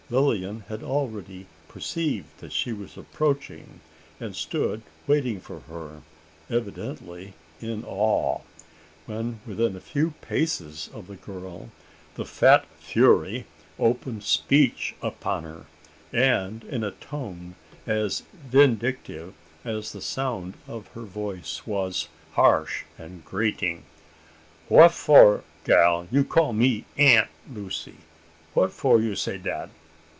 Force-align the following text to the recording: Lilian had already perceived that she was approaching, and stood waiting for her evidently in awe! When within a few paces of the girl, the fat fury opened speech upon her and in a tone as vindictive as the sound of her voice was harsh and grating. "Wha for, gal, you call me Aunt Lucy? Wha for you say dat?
Lilian 0.11 0.65
had 0.67 0.83
already 0.83 1.45
perceived 1.69 2.39
that 2.39 2.51
she 2.51 2.73
was 2.73 2.97
approaching, 2.97 3.79
and 4.19 4.35
stood 4.35 4.81
waiting 5.07 5.39
for 5.39 5.61
her 5.61 6.01
evidently 6.49 7.31
in 7.61 7.85
awe! 7.87 8.41
When 9.05 9.39
within 9.47 9.73
a 9.77 9.79
few 9.79 10.11
paces 10.19 10.89
of 10.93 11.07
the 11.07 11.15
girl, 11.15 11.69
the 12.15 12.25
fat 12.25 12.65
fury 12.77 13.45
opened 13.79 14.23
speech 14.25 14.95
upon 15.01 15.45
her 15.45 15.65
and 16.11 16.65
in 16.65 16.83
a 16.83 16.91
tone 16.91 17.55
as 17.87 18.23
vindictive 18.33 19.33
as 19.63 19.93
the 19.93 20.01
sound 20.01 20.55
of 20.67 20.87
her 20.87 21.03
voice 21.03 21.65
was 21.65 22.09
harsh 22.33 22.83
and 22.97 23.23
grating. 23.23 23.83
"Wha 24.67 24.89
for, 24.89 25.45
gal, 25.63 26.09
you 26.11 26.25
call 26.25 26.51
me 26.51 26.83
Aunt 26.97 27.29
Lucy? 27.49 27.95
Wha 28.53 28.67
for 28.67 28.99
you 28.99 29.15
say 29.15 29.37
dat? 29.37 29.69